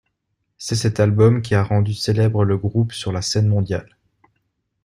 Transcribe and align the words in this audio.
C'est 0.57 0.75
cet 0.77 0.99
album 0.99 1.43
qui 1.43 1.53
a 1.53 1.63
rendu 1.63 1.93
célèbre 1.93 2.43
le 2.43 2.57
groupe 2.57 2.91
sur 2.91 3.11
la 3.11 3.21
scène 3.21 3.47
mondiale. 3.49 3.97